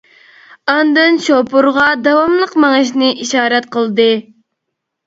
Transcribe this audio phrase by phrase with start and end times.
[0.73, 4.11] ئاندىن شوپۇرغا داۋاملىق مېڭىشنى ئىشارەت قىلدى.